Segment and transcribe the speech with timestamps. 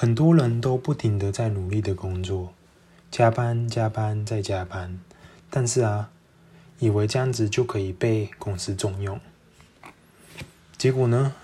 [0.00, 2.54] 很多人都不停的在努力的工作，
[3.10, 5.00] 加班、加班再加班，
[5.50, 6.10] 但是啊，
[6.78, 9.20] 以为这样子就可以被公司重用，
[10.76, 11.34] 结果呢，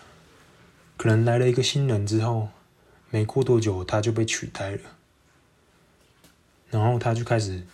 [0.97, 2.51] 可能来了一个新人之后，
[3.11, 4.83] 没过多久他就被取代了，
[6.71, 7.65] 然后他就开始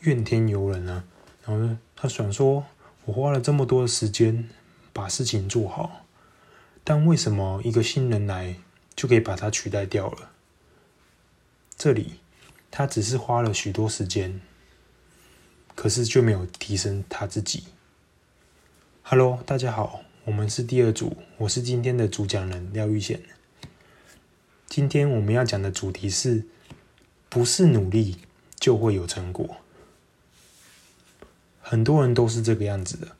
[0.00, 1.04] 怨天尤人了，
[1.44, 2.64] 然后他想说，
[3.04, 4.48] 我花了这么多的时间
[4.92, 6.04] 把事情做好，
[6.82, 8.56] 但为什么一个新人来？
[8.96, 10.30] 就可以把它取代掉了。
[11.76, 12.14] 这里，
[12.70, 14.40] 他只是花了许多时间，
[15.74, 17.64] 可是却没有提升他自己。
[19.02, 23.20] Hello，大家好，我们是第二组，我是今天的主讲人廖玉贤。
[24.66, 26.46] 今天我们要讲的主题是：
[27.28, 28.16] 不是努力
[28.58, 29.58] 就会有成果。
[31.60, 33.14] 很多人都是这个样子的。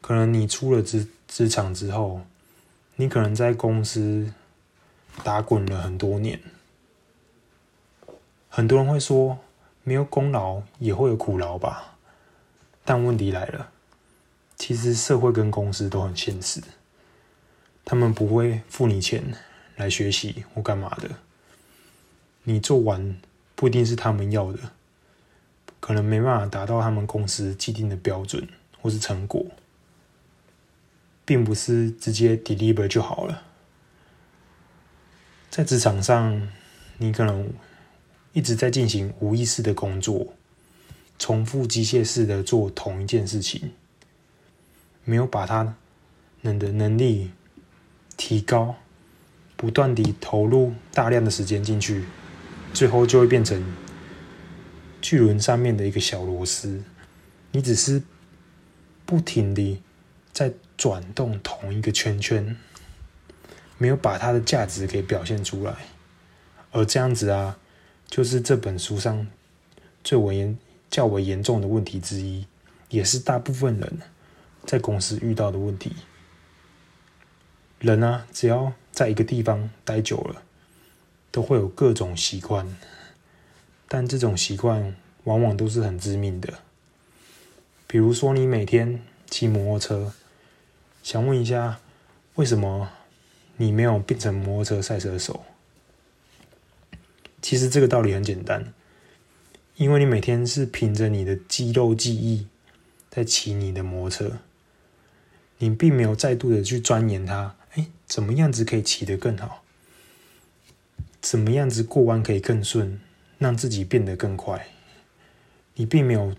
[0.00, 2.22] 可能你出了职职场之后。
[3.00, 4.34] 你可能在公司
[5.22, 6.40] 打滚了很多年，
[8.48, 9.38] 很多人会说
[9.84, 11.96] 没有功劳也会有苦劳吧？
[12.84, 13.70] 但问题来了，
[14.56, 16.62] 其实社会跟公司都很现实，
[17.84, 19.34] 他们不会付你钱
[19.76, 21.10] 来学习或干嘛的，
[22.44, 23.20] 你做完
[23.54, 24.58] 不一定是他们要的，
[25.80, 28.48] 可能没办法达到他们公司既定的标准
[28.80, 29.44] 或是成果。
[31.24, 33.42] 并不是直接 deliver 就好了。
[35.58, 36.48] 在职场上，
[36.98, 37.52] 你可能
[38.32, 40.34] 一直在进行无意识的工作，
[41.18, 43.72] 重复机械式的做同一件事情，
[45.02, 45.74] 没有把他
[46.42, 47.32] 能的能力
[48.16, 48.76] 提高，
[49.56, 52.04] 不断地投入大量的时间进去，
[52.72, 53.60] 最后就会变成
[55.02, 56.84] 巨轮上面的一个小螺丝。
[57.50, 58.00] 你只是
[59.04, 59.82] 不停地
[60.32, 60.54] 在。
[60.76, 62.56] 转动同一个圈圈，
[63.78, 65.74] 没有把它的价值给表现出来，
[66.72, 67.58] 而这样子啊，
[68.06, 69.26] 就是这本书上
[70.04, 70.58] 最为严、
[70.90, 72.46] 较为严重的问题之一，
[72.90, 74.00] 也是大部分人
[74.66, 75.96] 在公司遇到的问题。
[77.78, 80.42] 人啊，只要在一个地方待久了，
[81.30, 82.76] 都会有各种习惯，
[83.86, 86.54] 但这种习惯往往都是很致命的。
[87.86, 89.00] 比如说，你每天
[89.30, 90.12] 骑摩托车。
[91.02, 91.78] 想问一下，
[92.34, 92.90] 为什么
[93.58, 95.44] 你没有变成摩托车赛车手？
[97.42, 98.72] 其实这个道理很简单，
[99.76, 102.46] 因为你每天是凭着你的肌肉记忆
[103.10, 104.38] 在骑你的摩托车，
[105.58, 107.56] 你并没有再度的去钻研它。
[107.74, 109.62] 哎，怎么样子可以骑得更好？
[111.20, 113.00] 怎么样子过弯可以更顺，
[113.38, 114.68] 让自己变得更快？
[115.74, 116.34] 你并没有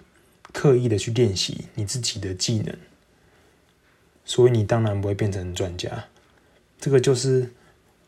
[0.54, 2.78] 刻意的去练习你自己的技能。
[4.26, 6.06] 所以你当然不会变成专家，
[6.80, 7.52] 这个就是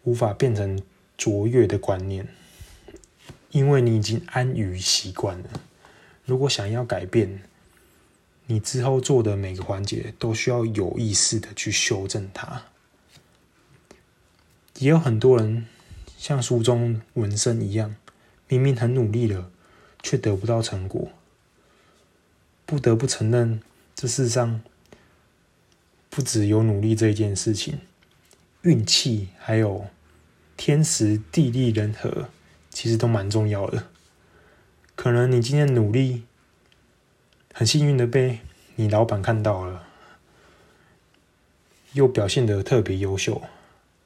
[0.04, 0.82] 无法变成
[1.18, 2.28] 卓越的观念，
[3.52, 5.50] 因为你已经安于习惯了。
[6.26, 7.42] 如果想要改变，
[8.46, 12.64] 你之后做的每个环节都需要有意识的去修正它。
[14.80, 15.68] 也有很多人
[16.18, 17.96] 像书中纹身一样，
[18.48, 19.52] 明明很努力了，
[20.02, 21.10] 却得不到成果。
[22.66, 23.62] 不得不承认，
[23.94, 24.62] 这世上。
[26.14, 27.80] 不只有努力这一件事情，
[28.64, 29.88] 运气还有
[30.56, 32.30] 天时地利人和，
[32.70, 33.88] 其实都蛮重要的。
[34.96, 36.24] 可能你今天努力，
[37.54, 38.40] 很幸运的被
[38.76, 39.88] 你老板看到了，
[41.94, 43.42] 又表现的特别优秀，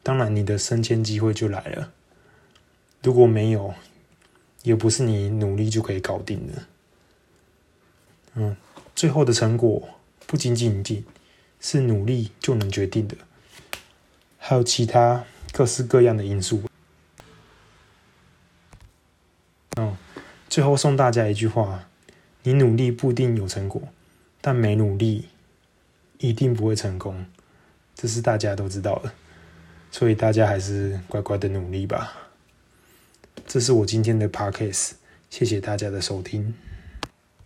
[0.01, 1.91] 当然你的升迁机会就来了。
[3.03, 3.73] 如果没有，
[4.63, 6.63] 也不是你努力就可以搞定的。
[8.35, 8.55] 嗯，
[8.95, 9.89] 最后的成果
[10.25, 11.05] 不仅仅仅。
[11.57, 13.17] 是努力就能决定的，
[14.47, 16.61] 还有其他各式各样的因素。
[19.75, 19.97] 嗯，
[20.47, 21.87] 最后送大家一句话：
[22.43, 23.81] 你努力不一定有成果，
[24.41, 25.29] 但没努力
[26.19, 27.25] 一定不会成功，
[27.95, 29.11] 这是大家都知道的。
[29.89, 32.13] 所以大家还是乖乖的努力吧。
[33.47, 34.91] 这是我今天的 podcast，
[35.31, 36.53] 谢谢大家的收听。